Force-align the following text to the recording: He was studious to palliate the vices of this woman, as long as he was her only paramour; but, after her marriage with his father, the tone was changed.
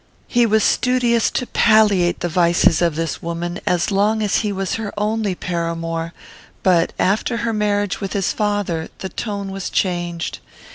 He 0.27 0.47
was 0.47 0.63
studious 0.63 1.29
to 1.29 1.45
palliate 1.45 2.21
the 2.21 2.27
vices 2.27 2.81
of 2.81 2.95
this 2.95 3.21
woman, 3.21 3.59
as 3.67 3.91
long 3.91 4.23
as 4.23 4.37
he 4.37 4.51
was 4.51 4.73
her 4.73 4.91
only 4.97 5.35
paramour; 5.35 6.11
but, 6.63 6.91
after 6.97 7.37
her 7.45 7.53
marriage 7.53 8.01
with 8.01 8.13
his 8.13 8.33
father, 8.33 8.89
the 8.97 9.09
tone 9.09 9.51
was 9.51 9.69
changed. 9.69 10.39